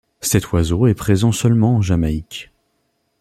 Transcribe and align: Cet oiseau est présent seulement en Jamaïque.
Cet 0.19 0.51
oiseau 0.51 0.87
est 0.87 0.95
présent 0.95 1.31
seulement 1.31 1.75
en 1.75 1.81
Jamaïque. 1.83 2.49